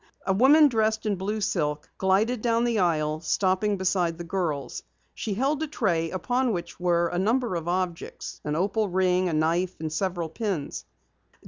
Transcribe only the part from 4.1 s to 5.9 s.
the girls. She held a